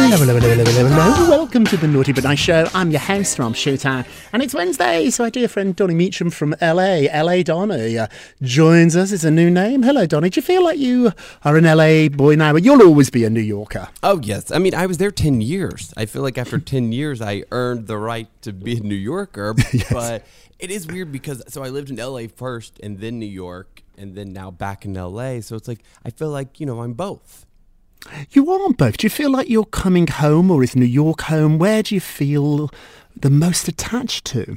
[0.00, 1.28] Hello, hello, hello, hello, hello, hello.
[1.28, 2.68] Welcome to the Naughty But Nice Show.
[2.72, 6.54] I'm your host, Rob Shuter, and it's Wednesday, so our dear friend Donny Meacham from
[6.62, 8.06] LA, LA Donny, uh,
[8.40, 9.10] joins us.
[9.10, 9.82] It's a new name.
[9.82, 10.30] Hello, Donny.
[10.30, 11.12] Do you feel like you
[11.44, 13.88] are an LA boy now, but you'll always be a New Yorker?
[14.04, 15.92] Oh yes, I mean I was there ten years.
[15.96, 19.56] I feel like after ten years, I earned the right to be a New Yorker.
[19.90, 20.24] But
[20.60, 22.28] it is weird because so I lived in L.A.
[22.28, 25.40] first, and then New York, and then now back in L.A.
[25.40, 27.46] So it's like I feel like you know I'm both.
[28.30, 28.96] You are both.
[28.98, 31.58] Do you feel like you're coming home, or is New York home?
[31.58, 32.70] Where do you feel
[33.20, 34.56] the most attached to?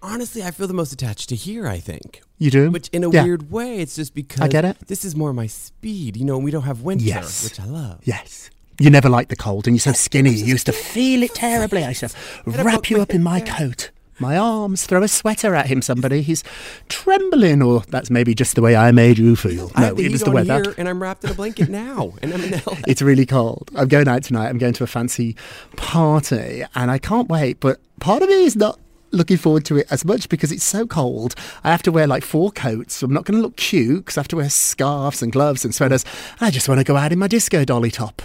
[0.00, 1.66] Honestly, I feel the most attached to here.
[1.66, 2.22] I think.
[2.38, 2.70] You do?
[2.70, 3.24] Which, in a Yeah.
[3.24, 4.76] weird way, it's just because I get it.
[4.86, 6.16] This is more my speed.
[6.16, 7.42] You know, we don't have winter, Yes.
[7.44, 7.98] which I love.
[8.04, 8.48] Yes.
[8.78, 10.30] You never liked the cold, and you're so skinny.
[10.30, 11.82] You used to feel it terribly.
[11.84, 12.10] I used to
[12.46, 13.90] wrap you up in my coat.
[14.18, 16.22] My arms, throw a sweater at him, somebody.
[16.22, 16.42] He's
[16.88, 19.70] trembling, or that's maybe just the way I made you feel.
[19.78, 20.62] No, it was the weather.
[20.62, 22.82] here, and I'm wrapped in a blanket now, and I'm in L.A.
[22.86, 23.70] It's really cold.
[23.76, 24.48] I'm going out tonight.
[24.48, 25.36] I'm going to a fancy
[25.76, 27.60] party, and I can't wait.
[27.60, 28.78] But part of me is not
[29.10, 31.34] looking forward to it as much because it's so cold.
[31.64, 32.96] I have to wear like four coats.
[32.96, 35.64] So I'm not going to look cute because I have to wear scarves and gloves
[35.64, 36.04] and sweaters.
[36.40, 38.20] I just want to go out in my disco dolly top.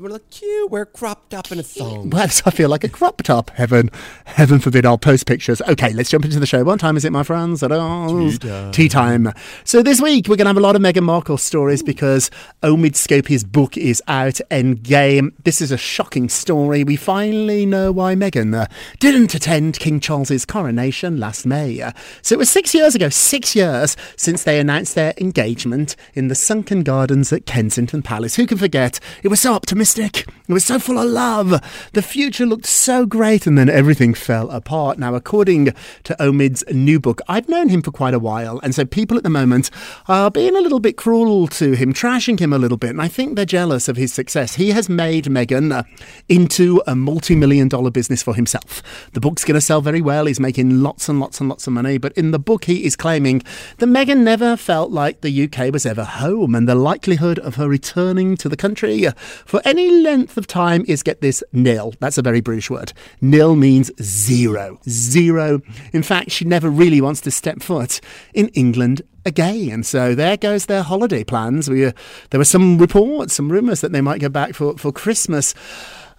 [0.00, 0.70] We're like cute.
[0.70, 2.10] We're cropped up in a thong.
[2.10, 3.50] Well, so I feel like a crop top.
[3.50, 3.90] Heaven,
[4.26, 5.60] heaven forbid I'll post pictures.
[5.62, 6.62] Okay, let's jump into the show.
[6.62, 7.60] What time is it, my friends?
[7.60, 8.70] Tea time.
[8.70, 9.32] Tea time.
[9.64, 12.30] So this week we're going to have a lot of Meghan Markle stories because
[12.62, 15.32] Omid Scobie's book is out, Endgame.
[15.42, 16.84] This is a shocking story.
[16.84, 18.66] We finally know why Meghan uh,
[19.00, 21.82] didn't attend King Charles's coronation last May.
[21.82, 21.90] Uh,
[22.22, 26.36] so it was six years ago, six years since they announced their engagement in the
[26.36, 28.36] sunken gardens at Kensington Palace.
[28.36, 29.00] Who can forget?
[29.24, 29.87] It was so optimistic.
[29.96, 31.60] It was so full of love.
[31.92, 34.98] The future looked so great, and then everything fell apart.
[34.98, 38.84] Now, according to Omid's new book, I've known him for quite a while, and so
[38.84, 39.70] people at the moment
[40.08, 43.08] are being a little bit cruel to him, trashing him a little bit, and I
[43.08, 44.56] think they're jealous of his success.
[44.56, 45.84] He has made Meghan uh,
[46.28, 48.82] into a multi million dollar business for himself.
[49.12, 50.26] The book's going to sell very well.
[50.26, 52.96] He's making lots and lots and lots of money, but in the book, he is
[52.96, 53.42] claiming
[53.78, 57.68] that Meghan never felt like the UK was ever home, and the likelihood of her
[57.68, 59.06] returning to the country
[59.46, 61.94] for any length of time is, get this, nil.
[62.00, 62.92] That's a very British word.
[63.20, 64.80] Nil means zero.
[64.88, 65.60] Zero.
[65.92, 68.00] In fact, she never really wants to step foot
[68.34, 69.70] in England again.
[69.70, 71.70] And So there goes their holiday plans.
[71.70, 71.92] We, uh,
[72.30, 75.54] there were some reports, some rumours that they might go back for, for Christmas.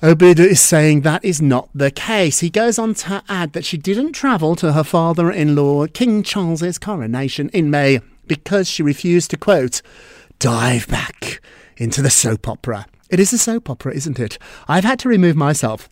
[0.01, 2.39] Omid is saying that is not the case.
[2.39, 6.24] He goes on to add that she didn't travel to her father in law, King
[6.24, 9.81] Charles's coronation in May, because she refused to, quote,
[10.38, 11.42] dive back
[11.75, 12.86] into the soap opera.
[13.10, 14.38] It is a soap opera, isn't it?
[14.68, 15.90] I've had to remove myself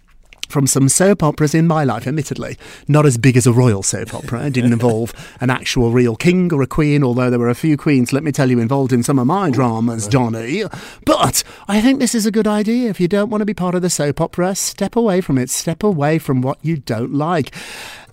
[0.48, 2.58] from some soap operas in my life, admittedly.
[2.88, 4.46] Not as big as a royal soap opera.
[4.46, 7.76] It didn't involve an actual real king or a queen, although there were a few
[7.76, 10.64] queens, let me tell you, involved in some of my dramas, Johnny.
[11.06, 12.90] But I think this is a good idea.
[12.90, 15.50] If you don't want to be part of the soap opera, step away from it.
[15.50, 17.54] Step away from what you don't like.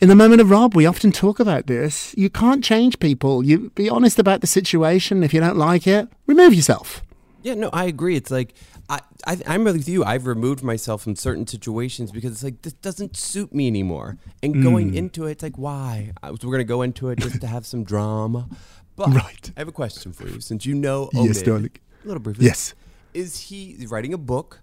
[0.00, 2.14] In the moment of Rob, we often talk about this.
[2.16, 3.44] You can't change people.
[3.44, 5.22] You be honest about the situation.
[5.22, 7.02] If you don't like it, remove yourself.
[7.42, 8.16] Yeah, no, I agree.
[8.16, 8.54] It's like
[8.88, 10.04] I, I I'm with you.
[10.04, 14.18] I've removed myself from certain situations because it's like this doesn't suit me anymore.
[14.42, 14.96] And going Mm.
[14.96, 16.12] into it, it's like why?
[16.22, 18.48] Was, we're gonna go into it just to have some drama.
[18.96, 19.50] But Right.
[19.56, 21.70] I have a question for you, since you know Yes, Omid darling.
[22.04, 22.44] a little briefly.
[22.46, 22.74] Yes.
[23.14, 24.60] Is he writing a book?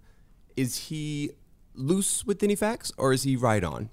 [0.56, 1.32] Is he
[1.74, 3.90] loose with any facts, or is he right on?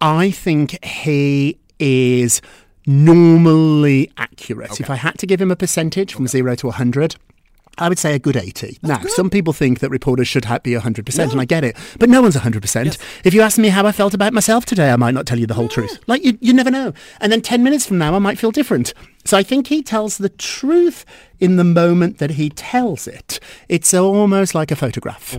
[0.00, 2.40] I think he is
[2.86, 4.80] normally accurate.
[4.80, 7.16] If I had to give him a percentage from zero to 100,
[7.78, 8.78] I would say a good 80.
[8.82, 12.08] now, some people think that reporters should ha- be 100%, and I get it, but
[12.08, 12.98] no one's 100%.
[13.24, 15.46] If you ask me how I felt about myself today, I might not tell you
[15.46, 15.98] the whole truth.
[16.06, 16.92] Like, you, you never know.
[17.20, 18.92] And then 10 minutes from now, I might feel different.
[19.28, 21.04] So I think he tells the truth
[21.40, 23.38] in the moment that he tells it.
[23.68, 25.34] It's almost like a photograph.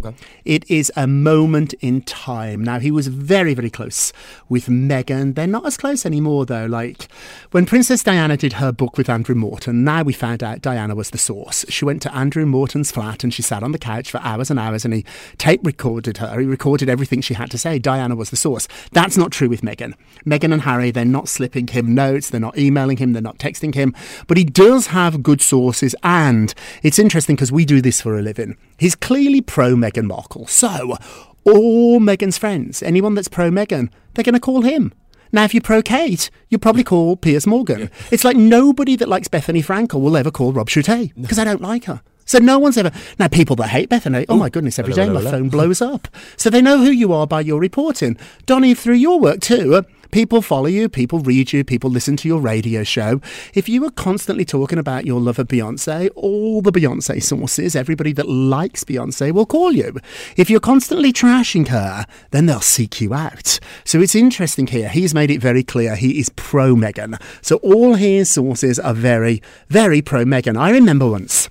[0.45, 2.63] It is a moment in time.
[2.63, 4.13] Now, he was very, very close
[4.47, 5.35] with Meghan.
[5.35, 6.67] They're not as close anymore, though.
[6.67, 7.07] Like
[7.51, 11.09] when Princess Diana did her book with Andrew Morton, now we found out Diana was
[11.09, 11.65] the source.
[11.69, 14.59] She went to Andrew Morton's flat and she sat on the couch for hours and
[14.59, 15.05] hours and he
[15.37, 16.39] tape recorded her.
[16.39, 17.79] He recorded everything she had to say.
[17.79, 18.67] Diana was the source.
[18.91, 19.95] That's not true with Meghan.
[20.25, 23.73] Meghan and Harry, they're not slipping him notes, they're not emailing him, they're not texting
[23.75, 23.78] him,
[24.27, 25.95] but he does have good sources.
[26.03, 26.53] And
[26.83, 28.57] it's interesting because we do this for a living.
[28.77, 30.47] He's clearly pro Meghan Markle.
[30.47, 30.97] So,
[31.45, 34.93] all Meghan's friends, anyone that's pro Meghan, they're going to call him.
[35.31, 37.91] Now, if you're pro Kate, you'll probably call Piers Morgan.
[38.11, 41.61] It's like nobody that likes Bethenny Frankel will ever call Rob Shuter because I don't
[41.61, 42.01] like her.
[42.25, 44.23] So no one's ever now people that hate Bethany.
[44.29, 44.77] Oh my goodness!
[44.77, 46.07] Every day my phone blows up.
[46.37, 48.17] So they know who you are by your reporting.
[48.45, 49.83] Donny, through your work too.
[50.11, 53.21] People follow you, people read you, people listen to your radio show.
[53.53, 58.11] If you are constantly talking about your love of Beyonce, all the Beyonce sources, everybody
[58.13, 59.97] that likes Beyonce will call you.
[60.35, 63.59] If you're constantly trashing her, then they'll seek you out.
[63.85, 64.89] So it's interesting here.
[64.89, 67.21] He's made it very clear he is pro Meghan.
[67.43, 70.57] So all his sources are very, very pro Meghan.
[70.57, 71.49] I remember once.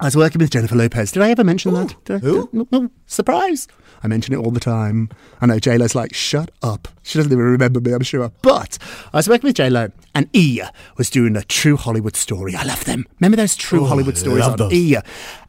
[0.00, 1.12] I was working with Jennifer Lopez.
[1.12, 1.94] Did I ever mention that?
[2.04, 2.48] Did I- who?
[2.52, 3.68] No, no, surprise.
[4.04, 5.08] I mention it all the time.
[5.40, 6.88] I know JLo's like, shut up.
[7.02, 8.30] She doesn't even remember me, I'm sure.
[8.42, 8.76] But
[9.14, 10.60] I was working with JLo and E
[10.98, 12.54] was doing a true Hollywood story.
[12.54, 13.06] I love them.
[13.18, 14.96] Remember those true Hollywood stories on E?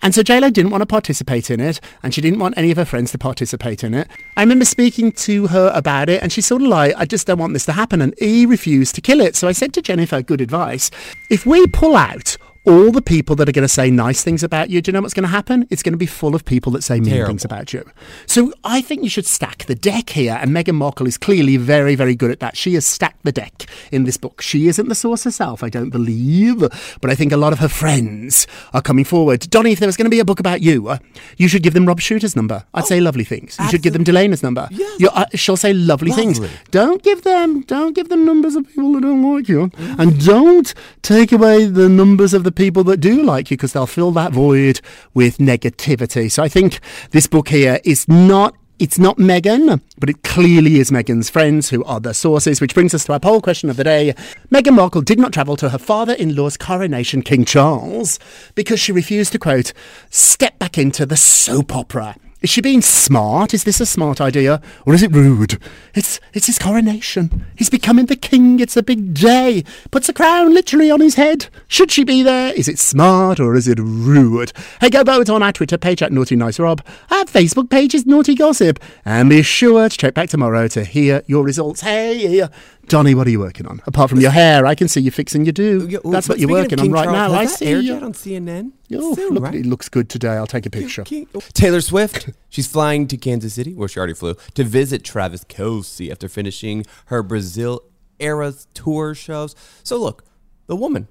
[0.02, 2.78] And so JLo didn't want to participate in it and she didn't want any of
[2.78, 4.08] her friends to participate in it.
[4.38, 7.40] I remember speaking to her about it and she's sort of like, I just don't
[7.40, 8.02] want this to happen.
[8.02, 9.36] And E refused to kill it.
[9.36, 10.92] So I said to Jennifer, good advice.
[11.30, 14.70] If we pull out all the people that are going to say nice things about
[14.70, 15.68] you, do you know what's going to happen?
[15.70, 17.28] It's going to be full of people that say mean Terrible.
[17.28, 17.84] things about you.
[18.26, 21.96] So I think you should stack the deck here, and Meghan Markle is clearly very,
[21.96, 22.58] very good at that.
[22.58, 24.42] She has stacked the deck in this book.
[24.42, 26.60] She isn't the source herself, I don't believe,
[27.02, 29.42] but I think a lot of her friends are coming forward.
[29.50, 30.98] Donny, if there was going to be a book about you, uh,
[31.38, 32.66] you should give them Rob Shuter's number.
[32.74, 33.58] I'd say lovely things.
[33.60, 34.68] You should give them Delena's number.
[34.72, 35.00] Yes.
[35.00, 36.40] You- uh, she'll say lovely, things.
[36.72, 40.74] Don't give them, don't give them numbers of people that don't like you, and don't
[41.02, 44.32] take away the numbers of the people that do like you because they'll fill that
[44.32, 44.82] void
[45.14, 46.32] with negativity.
[46.32, 46.80] So I think
[47.12, 48.56] this book here is not.
[48.78, 52.94] It's not Meghan, but it clearly is Meghan's friends who are the sources, which brings
[52.94, 54.14] us to our poll question of the day.
[54.52, 58.20] Meghan Markle did not travel to her father in law's coronation, King Charles,
[58.54, 59.72] because she refused to, quote,
[60.10, 62.18] step back into the soap opera.
[62.46, 63.56] Is she being smart?
[63.56, 64.62] Is this a smart idea?
[64.86, 65.60] Or is it rude?
[65.96, 67.44] It's it's his coronation.
[67.56, 68.60] He's becoming the king.
[68.60, 69.64] It's a big day.
[69.90, 71.48] Puts a crown literally on his head.
[71.68, 72.54] Should she be there?
[72.54, 74.54] Is it smart or is it rude?
[74.80, 76.86] Hey, go vote on our Twitter page at Naughty Nice Rob.
[77.10, 78.78] Our Facebook page is Naughty Gossip.
[79.06, 81.82] And be sure to check back tomorrow to hear your results.
[81.82, 82.48] Hey,
[82.88, 83.82] Donny, what are you working on?
[83.88, 85.88] Apart from your hair, I can see you fixing your do.
[85.90, 87.38] Yeah, That's what you're working on right Charles, now.
[87.38, 87.96] I see you.
[87.96, 88.72] on CNN.
[88.94, 89.56] Oh, Soon, look, right?
[89.56, 90.34] it looks good today.
[90.34, 91.04] I'll take a picture.
[91.04, 91.42] King- oh.
[91.54, 96.12] Taylor Swift, she's flying to Kansas City, where she already flew, to visit Travis Kelce
[96.12, 97.82] after finishing her Brazil
[98.20, 99.56] era tour shows.
[99.84, 100.24] So look,
[100.68, 101.08] the woman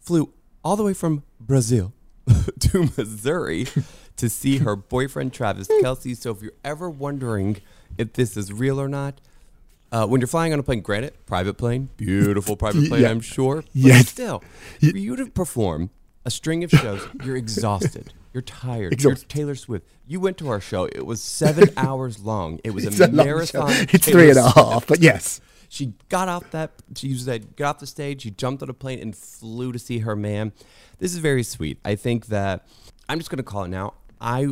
[0.00, 0.32] flew
[0.64, 1.92] all the way from Brazil
[2.60, 3.66] to Missouri
[4.16, 6.16] to see her boyfriend Travis Kelce.
[6.16, 7.58] So if you're ever wondering
[7.98, 9.20] if this is real or not,
[9.92, 13.10] uh, when you're flying on a plane, granted, private plane, beautiful private plane, Yeah.
[13.10, 13.56] I'm sure.
[13.62, 14.08] But Yes.
[14.08, 14.42] still,
[14.80, 15.90] for you to perform
[16.24, 18.12] a string of shows, you're exhausted.
[18.32, 18.92] You're tired.
[18.92, 19.22] Exhausted.
[19.22, 19.86] You're Taylor Swift.
[20.06, 20.84] You went to our show.
[20.84, 22.60] It was seven hours long.
[22.64, 23.70] It was It's a, marathon.
[23.92, 24.88] It's Taylor three and a Swift.
[24.88, 25.40] but yes.
[25.68, 26.70] She got off that.
[26.94, 27.56] She used that.
[27.56, 28.22] Got off the stage.
[28.22, 30.52] She jumped on a plane and flew to see her man.
[30.98, 31.78] This is very sweet.
[31.84, 32.66] I think that
[33.08, 33.94] I'm just going to call it now.
[34.20, 34.48] I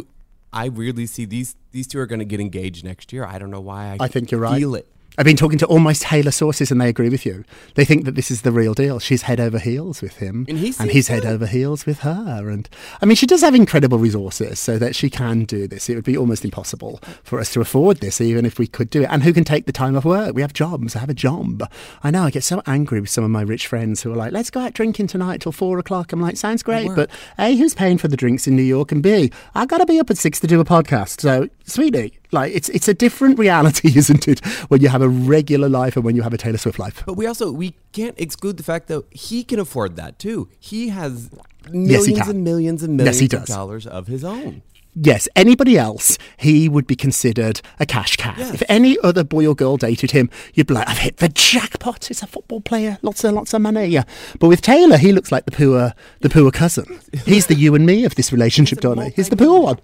[0.52, 3.24] I really see these these two are going to get engaged next year.
[3.24, 3.96] I don't know why.
[4.00, 4.58] I, I think you're right.
[4.58, 4.88] Feel it.
[5.16, 7.44] I've been talking to almost Taylor sources and they agree with you.
[7.74, 8.98] They think that this is the real deal.
[8.98, 10.44] She's head over heels with him.
[10.48, 12.50] And he seems he's head over heels with her.
[12.50, 12.68] And
[13.00, 15.88] I mean, she does have incredible resources so that she can do this.
[15.88, 19.02] It would be almost impossible for us to afford this, even if we could do
[19.02, 19.08] it.
[19.08, 20.34] And who can take the time off work?
[20.34, 20.96] We have jobs.
[20.96, 21.62] I have a job.
[22.02, 22.24] I know.
[22.24, 24.60] I get so angry with some of my rich friends who are like, let's go
[24.60, 26.12] out drinking tonight till four o'clock.
[26.12, 26.90] I'm like, sounds great.
[26.96, 28.90] But A, who's paying for the drinks in New York?
[28.90, 31.20] And b I've got to be up at six to do a podcast.
[31.20, 34.44] So, sweetie, like it's it's a different reality, isn't it?
[34.68, 37.02] When you have a regular life and when you have a Taylor Swift life.
[37.06, 40.48] But we also we can't exclude the fact that he can afford that too.
[40.58, 41.30] He has
[41.66, 44.62] Yes, millions he and millions and millions he of dollars of his own.
[44.96, 48.34] Yes, anybody else, he would be considered a cash cow.
[48.38, 48.54] Yes.
[48.54, 52.12] If any other boy or girl dated him, you'd be like, I've hit the jackpot.
[52.12, 53.86] It's a football player, lots and lots of money.
[53.86, 54.04] Yeah,
[54.38, 57.00] But with Taylor, he looks like the poor, the poor cousin.
[57.24, 59.10] He's the you and me of this relationship, Donny.
[59.16, 59.80] He's the poor one.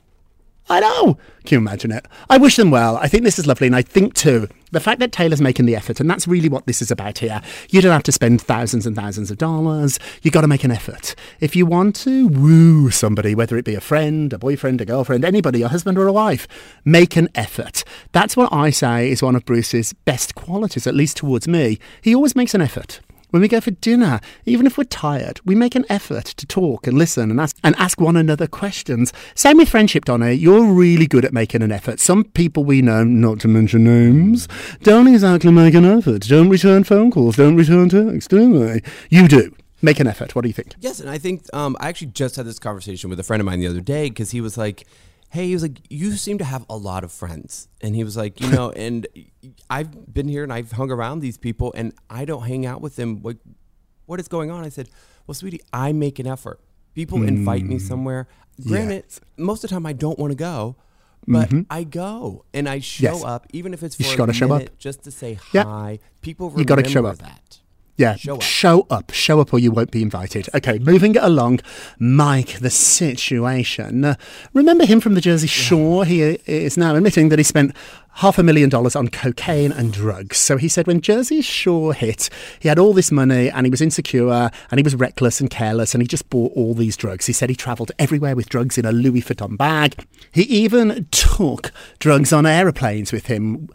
[0.70, 1.18] I know.
[1.44, 2.06] Can you imagine it?
[2.28, 2.96] I wish them well.
[2.98, 3.66] I think this is lovely.
[3.66, 6.66] And I think, too, the fact that Taylor's making the effort, and that's really what
[6.66, 7.42] this is about here.
[7.70, 9.98] You don't have to spend thousands and thousands of dollars.
[10.22, 11.16] you got to make an effort.
[11.40, 15.24] If you want to woo somebody, whether it be a friend, a boyfriend, a girlfriend,
[15.24, 16.46] anybody, a husband or a wife,
[16.84, 17.82] make an effort.
[18.12, 21.80] That's what I say is one of Bruce's best qualities, at least towards me.
[22.00, 23.00] He always makes an effort.
[23.30, 26.86] When we go for dinner, even if we're tired, we make an effort to talk
[26.86, 29.12] and listen and ask and ask one another questions.
[29.34, 30.30] Same with friendship, Donna.
[30.30, 32.00] You're really good at making an effort.
[32.00, 34.48] Some people we know, not to mention names,
[34.82, 36.22] don't exactly make an effort.
[36.22, 37.36] Don't return phone calls.
[37.36, 38.82] Don't return texts, do they?
[39.10, 39.54] You do.
[39.82, 40.34] Make an effort.
[40.34, 40.74] What do you think?
[40.80, 43.46] Yes, and I think um, I actually just had this conversation with a friend of
[43.46, 44.86] mine the other day because he was like,
[45.30, 48.16] "Hey, he was like, you seem to have a lot of friends," and he was
[48.16, 49.06] like, "You know, and
[49.68, 52.96] I've been here and I've hung around these people, and I don't hang out with
[52.96, 53.20] them.
[53.22, 53.38] Like,
[54.06, 54.88] what is going on?" I said,
[55.26, 56.60] "Well, sweetie, I make an effort.
[56.94, 57.86] People invite me hmm.
[57.86, 58.28] somewhere.
[58.66, 59.04] Granted,
[59.36, 60.76] most of the time I don't want to go."
[61.26, 61.60] But mm-hmm.
[61.70, 63.24] I go and I show Yes.
[63.24, 64.78] up, even if it's for just a show up.
[64.78, 65.98] just to say hi.
[66.22, 67.18] People You gotta show up.
[67.18, 67.59] that.
[68.00, 68.42] Yeah, Show up.
[68.42, 70.48] show up, show up, or you won't be invited.
[70.54, 71.60] Okay, moving it along.
[71.98, 74.06] Mike, the situation.
[74.06, 74.14] Uh,
[74.54, 76.06] remember him from the Jersey Shore?
[76.06, 77.76] He uh, is now admitting that he spent
[78.14, 80.38] half a million dollars on cocaine and drugs.
[80.38, 83.80] So he said when Jersey Shore hit, he had all this money and he was
[83.82, 87.26] insecure and he was reckless and careless and he just bought all these drugs.
[87.26, 89.94] He said he travelled everywhere with drugs in a Louis Vuitton bag.
[90.32, 93.68] He even took drugs on aeroplanes with him.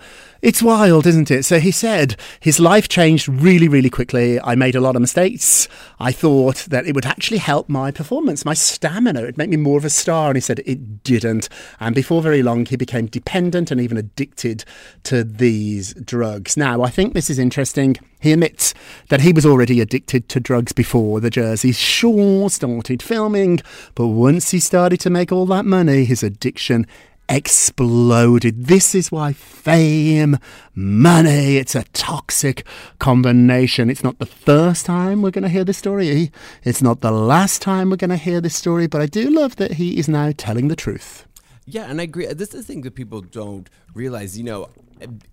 [0.45, 1.43] It's wild, isn't it?
[1.43, 4.39] So he said his life changed really, really quickly.
[4.39, 5.67] I made a lot of mistakes.
[5.99, 9.23] I thought that it would actually help my performance, my stamina.
[9.23, 10.27] It'd make me more of a star.
[10.27, 11.49] And he said it didn't.
[11.79, 14.65] And before very long, he became dependent and even addicted
[15.05, 16.55] to these drugs.
[16.55, 17.95] Now, I think this is interesting.
[18.19, 18.75] He admits
[19.09, 23.61] that he was already addicted to drugs before the Jersey Shore started filming.
[23.95, 26.85] But once he started to make all that money, his addiction
[27.29, 28.65] exploded.
[28.67, 30.37] This is why fame,
[30.73, 32.65] money, it's a toxic
[32.99, 33.89] combination.
[33.89, 36.31] It's not the first time we're going to hear this story.
[36.63, 39.55] It's not the last time we're going to hear this story, but I do love
[39.57, 41.25] that he is now telling the truth.
[41.65, 42.27] Yeah, and I agree.
[42.27, 44.37] This is the thing that people don't realize.
[44.37, 44.69] You know,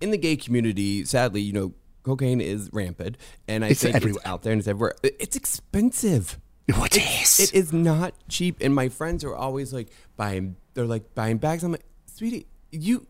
[0.01, 4.19] in the gay community, sadly, you know, cocaine is rampant, and I It's think everywhere.
[4.21, 4.95] it's out there and it's everywhere.
[5.03, 6.39] It's expensive.
[6.75, 7.39] What is?
[7.39, 10.55] It is not cheap, and my friends are always like buying.
[10.73, 11.63] They're like buying bags.
[11.63, 13.07] I'm like, sweetie, you.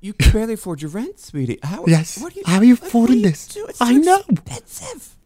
[0.00, 1.58] You can barely afford your rent, sweetie.
[1.62, 1.84] How?
[1.86, 2.20] Yes.
[2.20, 3.46] What do you, How are you like, what affording do you this?
[3.46, 3.66] do?
[3.66, 4.22] It's I so know.
[4.28, 5.16] Expensive.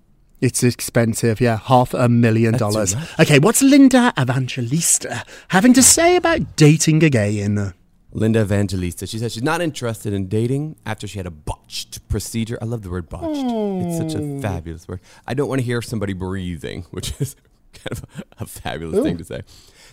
[0.41, 1.57] It's expensive, yeah.
[1.57, 2.95] Half a million dollars.
[3.19, 7.73] Okay, what's Linda Evangelista having to say about dating again?
[8.13, 9.07] Linda Evangelista.
[9.07, 12.59] She said she's not interested in dating after she had a botched procedure.
[12.61, 13.45] I love the word botched.
[13.45, 14.41] It's such a oh.
[14.41, 15.01] fabulous word.
[15.27, 17.37] I don't want to hear somebody breathing, which is
[17.73, 18.05] kind of
[18.39, 19.41] a, a fabulous thing to say.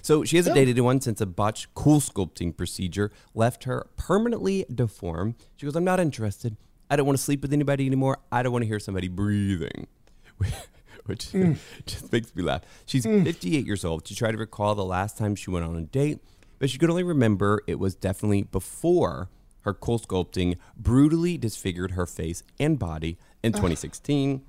[0.03, 5.35] So she hasn't dated anyone since a botched CoolSculpting procedure left her permanently deformed.
[5.55, 6.57] She goes, I'm not interested.
[6.89, 8.19] I don't want to sleep with anybody anymore.
[8.29, 9.87] I don't want to hear somebody breathing.
[11.05, 11.57] Which mm.
[11.85, 12.63] just makes me laugh.
[12.85, 13.23] She's mm.
[13.23, 14.05] 58 years old.
[14.05, 16.19] She tried to recall the last time she went on a date,
[16.59, 19.29] but she could only remember it was definitely before
[19.61, 24.41] her CoolSculpting brutally disfigured her face and body in 2016.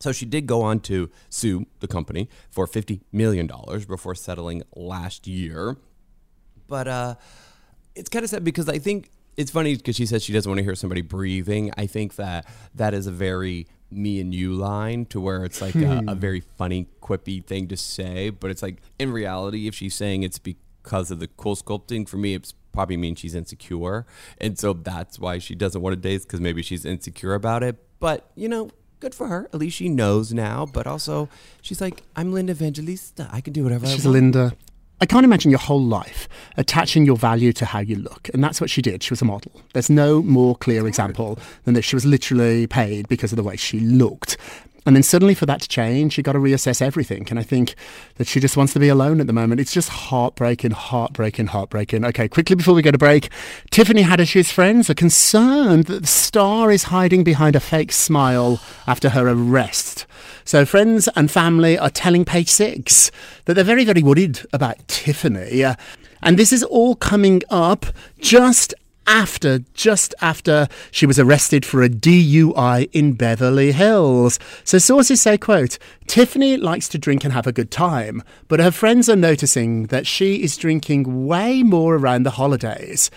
[0.00, 3.50] So she did go on to sue the company for $50 million
[3.88, 5.76] before settling last year.
[6.66, 7.14] But uh,
[7.94, 10.58] it's kind of sad because I think it's funny because she says she doesn't want
[10.58, 11.72] to hear somebody breathing.
[11.76, 15.74] I think that that is a very me and you line to where it's like
[15.76, 18.30] a, a very funny, quippy thing to say.
[18.30, 22.34] But it's like in reality, if she's saying it's because of the CoolSculpting, for me,
[22.34, 24.04] it's probably means she's insecure.
[24.38, 27.76] And so that's why she doesn't want to date because maybe she's insecure about it.
[28.00, 28.70] But, you know,
[29.04, 29.50] good for her.
[29.52, 30.64] At least she knows now.
[30.64, 31.28] But also,
[31.60, 33.28] she's like, I'm Linda Evangelista.
[33.30, 34.14] I can do whatever I She's want.
[34.14, 34.56] Linda.
[35.00, 38.30] I can't imagine your whole life attaching your value to how you look.
[38.32, 39.02] And that's what she did.
[39.02, 39.52] She was a model.
[39.74, 43.56] There's no more clear example than that she was literally paid because of the way
[43.56, 44.38] she looked.
[44.86, 47.26] And then suddenly for that to change, you've got to reassess everything.
[47.30, 47.74] And I think
[48.16, 49.60] that she just wants to be alone at the moment.
[49.60, 52.04] It's just heartbreaking, heartbreaking, heartbreaking.
[52.04, 53.30] Okay, quickly before we go to break,
[53.70, 59.10] Tiffany Haddish's friends are concerned that the star is hiding behind a fake smile after
[59.10, 60.06] her arrest.
[60.44, 63.10] So friends and family are telling Page Six
[63.46, 65.64] that they're very, very worried about Tiffany.
[65.64, 65.74] Uh,
[66.22, 67.86] and this is all coming up
[68.18, 68.74] just
[69.06, 74.38] after, just after she was arrested for a DUI in Beverly Hills.
[74.64, 78.70] So sources say, quote, Tiffany likes to drink and have a good time, but her
[78.70, 83.10] friends are noticing that she is drinking way more around the holidays.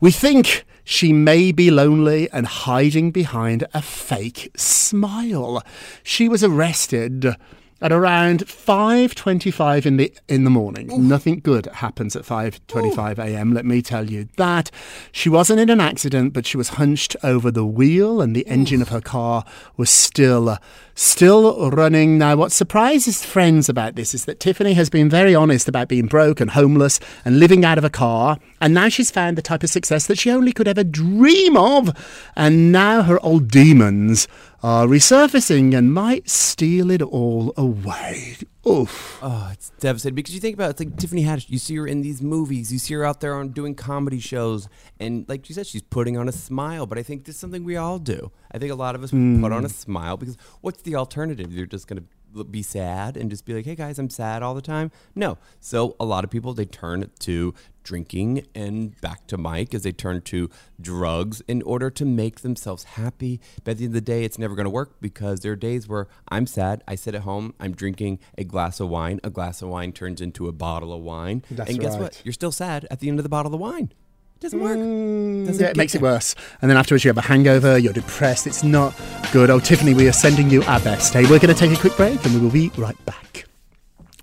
[0.00, 5.62] We think she may be lonely and hiding behind a fake smile.
[6.02, 7.34] She was arrested
[7.82, 11.08] at around 5:25 in the in the morning.
[11.08, 13.52] Nothing good happens at 5:25 a.m.
[13.52, 14.70] Let me tell you that.
[15.12, 18.80] She wasn't in an accident, but she was hunched over the wheel and the engine
[18.80, 19.44] of her car
[19.76, 20.58] was still uh,
[20.94, 22.16] still running.
[22.16, 26.06] Now what surprises friends about this is that Tiffany has been very honest about being
[26.06, 29.62] broke and homeless and living out of a car, and now she's found the type
[29.62, 31.92] of success that she only could ever dream of,
[32.36, 34.26] and now her old demons
[34.62, 38.36] are resurfacing and might steal it all away.
[38.66, 39.20] Oof.
[39.22, 41.48] Oh, it's devastating because you think about it, it's like Tiffany Haddish.
[41.48, 44.68] You see her in these movies, you see her out there on doing comedy shows,
[44.98, 46.84] and like you said, she's putting on a smile.
[46.86, 48.32] But I think this is something we all do.
[48.50, 49.66] I think a lot of us put on a hmm.
[49.66, 51.52] smile because what's the alternative?
[51.52, 52.04] You're just gonna
[52.50, 55.38] be sad and just be like, "Hey guys, I'm sad all the time." No.
[55.60, 57.54] So a lot of people they turn to
[57.86, 62.82] drinking and back to Mike as they turn to drugs in order to make themselves
[62.82, 63.40] happy.
[63.64, 65.56] But at the end of the day, it's never going to work because there are
[65.56, 66.82] days where I'm sad.
[66.88, 69.20] I sit at home, I'm drinking a glass of wine.
[69.22, 71.42] A glass of wine turns into a bottle of wine.
[71.50, 72.02] That's and guess right.
[72.02, 72.22] what?
[72.24, 73.92] You're still sad at the end of the bottle of wine.
[74.36, 74.76] It doesn't work.
[74.76, 76.34] Doesn't Yeah, it makes it worse.
[76.60, 78.94] And then afterwards, you have a hangover, you're depressed, it's not
[79.32, 79.48] good.
[79.48, 81.14] Oh, Tiffany, we are sending you our best.
[81.14, 83.46] Hey, we're going to take a quick break and we will be right back.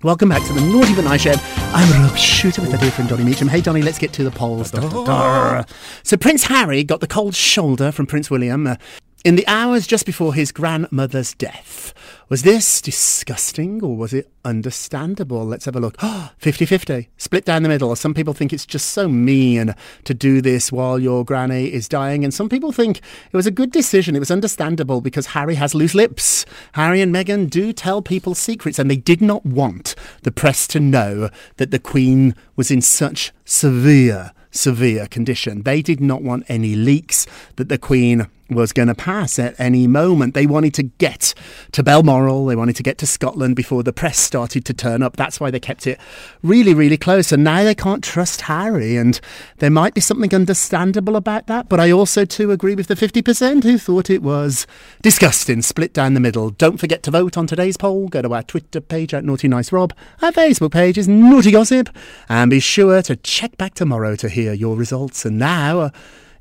[0.04, 1.34] Welcome back to the Naughty But Nice Show.
[1.56, 3.48] I'm Rob Shuter with my dear friend Donny Meacham.
[3.48, 4.70] Hey, Donny, let's get to the polls.
[4.70, 5.64] Da, da, da.
[6.04, 8.76] So, Prince Harry got the cold shoulder from Prince William uh,
[9.24, 11.94] in the hours just before his grandmother's death.
[12.28, 15.46] Was this disgusting or was it understandable?
[15.46, 15.98] Let's have a look.
[16.38, 17.96] 50 50, split down the middle.
[17.96, 22.22] Some people think it's just so mean to do this while your granny is dying,
[22.22, 24.14] and some people think it was a good decision.
[24.14, 26.44] It was understandable because Harry has loose lips.
[26.72, 30.80] Harry and Meghan do tell people secrets, and they did not want the press to
[30.80, 35.62] know that the Queen was in such severe severe condition.
[35.62, 39.86] They did not want any leaks that the Queen was going to pass at any
[39.86, 40.34] moment.
[40.34, 41.34] They wanted to get
[41.72, 45.16] to Balmoral, they wanted to get to Scotland before the press started to turn up.
[45.16, 45.98] That's why they kept it
[46.42, 47.32] really, really close.
[47.32, 48.96] And now they can't trust Harry.
[48.96, 49.20] And
[49.58, 51.68] there might be something understandable about that.
[51.68, 54.66] But I also, too, agree with the 50% who thought it was
[55.02, 56.50] disgusting, split down the middle.
[56.50, 58.08] Don't forget to vote on today's poll.
[58.08, 59.92] Go to our Twitter page at Naughty Nice Rob.
[60.20, 61.88] Our Facebook page is Naughty Gossip.
[62.28, 65.24] And be sure to check back tomorrow to hear your results.
[65.24, 65.90] And now, uh,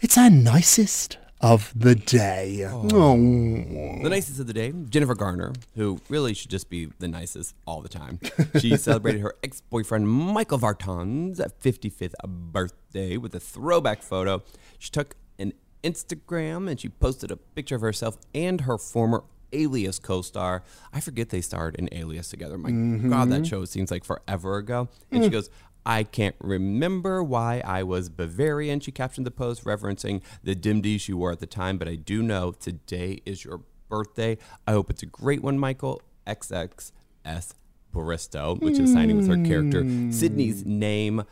[0.01, 2.65] it's our nicest of the day.
[2.65, 2.87] Oh.
[2.87, 7.81] The nicest of the day, Jennifer Garner, who really should just be the nicest all
[7.81, 8.19] the time.
[8.59, 14.41] She celebrated her ex boyfriend Michael Vartan's 55th birthday with a throwback photo.
[14.79, 15.51] She took an
[15.83, 20.63] Instagram and she posted a picture of herself and her former Alias co star.
[20.93, 22.57] I forget they starred in Alias together.
[22.57, 23.43] My God, that mm-hmm.
[23.43, 24.87] show seems like forever ago.
[25.11, 25.33] And she hmm.
[25.33, 25.49] goes,
[25.85, 28.79] I can't remember why I was Bavarian.
[28.79, 32.21] She captioned the post referencing the dirndl she wore at the time, but I do
[32.23, 34.37] know today is your birthday.
[34.65, 36.01] I hope it's a great one, Michael.
[36.25, 37.53] XXS
[37.91, 41.23] Bristow, which is signing with her character Sydney's name.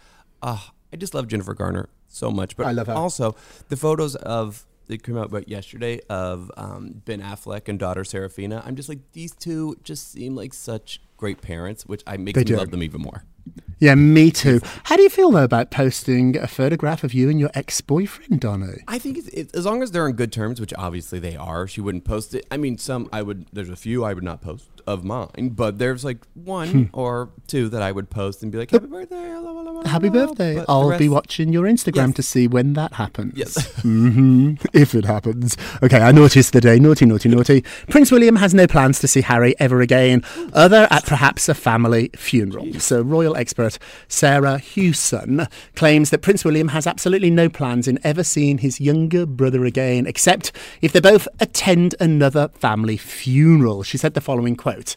[0.44, 2.94] Ah, I just love Jennifer Garner so much, but I love her.
[2.94, 3.36] also
[3.70, 8.62] the photos of that came out about yesterday of um, Ben Affleck and daughter Seraphina.
[8.66, 12.42] I'm just like these two just seem like such great parents, which I make They
[12.42, 12.58] me do.
[12.58, 13.24] love them even more.
[13.82, 14.62] Yeah, me too.
[14.84, 18.84] How do you feel though about posting a photograph of you and your ex-boyfriend, Donny?
[18.88, 21.68] I think it's, it, as long as they're on good terms, which obviously they are,
[21.68, 22.46] she wouldn't post it.
[22.52, 23.48] I mean, some I would.
[23.52, 27.70] There's a few I would not post of mine, but there's like one or two
[27.70, 29.30] that I would post and be like, "Happy birthday,
[29.86, 30.56] Happy birthday!
[30.58, 32.16] But I'll be watching your Instagram Yes.
[32.18, 33.34] to see when that happens.
[33.36, 33.56] Yes.
[33.82, 34.54] mm-hmm.
[34.74, 35.58] If it happens.
[35.82, 36.78] Okay, I noticed the day.
[36.78, 37.62] Naughty, naughty, naughty.
[37.90, 42.12] Prince William has no plans to see Harry ever again, other at perhaps a family
[42.16, 42.72] funeral.
[42.80, 43.71] So, royal expert
[44.08, 49.26] Sarah Hewson claims that Prince William has absolutely no plans in ever seeing his younger
[49.26, 53.84] brother again, except if they both attend another family funeral.
[53.84, 54.96] She said the following quote.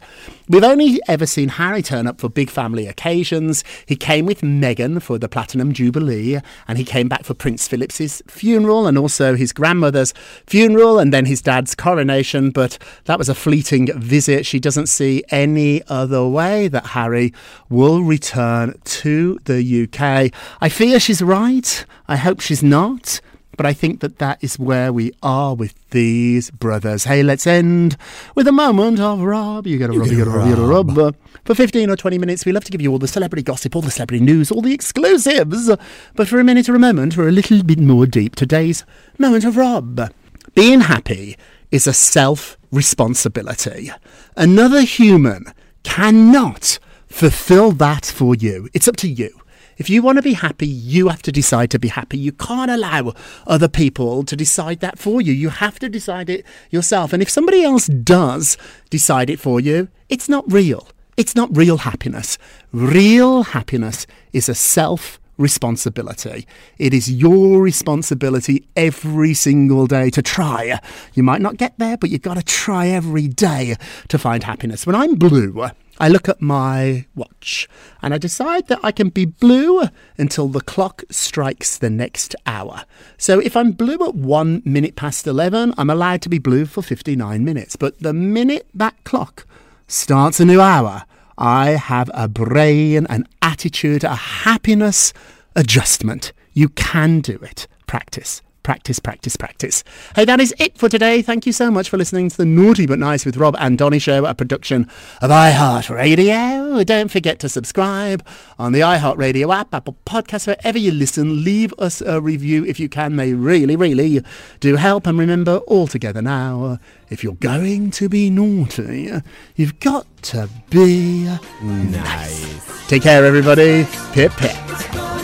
[0.48, 3.64] We've only ever seen Harry turn up for big family occasions.
[3.86, 8.22] He came with Meghan for the Platinum Jubilee, and he came back for Prince Philip's
[8.26, 10.12] funeral and also his grandmother's
[10.46, 12.50] funeral and then his dad's coronation.
[12.50, 14.46] But that was a fleeting visit.
[14.46, 17.32] She doesn't see any other way that Harry
[17.68, 20.32] will return to the UK.
[20.60, 21.84] I fear she's right.
[22.08, 23.20] I hope she's not.
[23.56, 27.04] But I think that that is where we are with these brothers.
[27.04, 27.96] Hey, let's end
[28.34, 29.66] with a moment of Rob.
[29.66, 31.16] You got to Rob, you got to Rob, you got to Rob.
[31.44, 33.82] For 15 or 20 minutes, we love to give you all the celebrity gossip, all
[33.82, 35.70] the celebrity news, all the exclusives.
[36.14, 38.34] But for a minute or a moment, we're a little bit more deep.
[38.34, 38.84] Today's
[39.18, 40.10] moment of Rob.
[40.54, 41.36] Being happy
[41.70, 43.90] is a self responsibility.
[44.36, 45.46] Another human
[45.84, 46.78] cannot
[47.14, 48.68] fulfill that for you.
[48.74, 49.30] It's up to you.
[49.78, 52.18] If you want to be happy, you have to decide to be happy.
[52.18, 53.14] You can't allow
[53.46, 55.32] other people to decide that for you.
[55.32, 57.12] You have to decide it yourself.
[57.12, 58.58] And if somebody else does
[58.90, 60.88] decide it for you, it's not real.
[61.16, 62.36] It's not real happiness.
[62.72, 66.46] Real happiness is a self responsibility.
[66.78, 70.80] It is your responsibility every single day to try.
[71.14, 73.76] You might not get there, but you've got to try every day
[74.08, 74.84] to find happiness.
[74.84, 75.68] When I'm blue,
[75.98, 77.68] I look at my watch
[78.02, 79.82] and I decide that I can be blue
[80.18, 82.84] until the clock strikes the next hour.
[83.16, 86.82] So if I'm blue at one minute past 11, I'm allowed to be blue for
[86.82, 87.76] 59 minutes.
[87.76, 89.46] But the minute that clock
[89.86, 91.04] starts a new hour,
[91.38, 95.12] I have a brain, an attitude, a happiness
[95.54, 96.32] adjustment.
[96.52, 97.68] You can do it.
[97.86, 98.42] Practice.
[98.64, 99.84] Practice, practice, practice.
[100.16, 101.20] Hey, that is it for today.
[101.20, 103.98] Thank you so much for listening to the Naughty But Nice with Rob and Donny
[103.98, 104.88] show, a production
[105.20, 106.86] of iHeartRadio.
[106.86, 108.26] Don't forget to subscribe
[108.58, 111.44] on the iHeartRadio app, Apple Podcasts, wherever you listen.
[111.44, 113.16] Leave us a review if you can.
[113.16, 114.24] They really, really
[114.60, 115.06] do help.
[115.06, 116.78] And remember, all together now,
[117.10, 119.12] if you're going to be naughty,
[119.56, 121.28] you've got to be
[121.62, 122.88] nice.
[122.88, 123.86] Take care, everybody.
[124.14, 125.23] Pip, pip.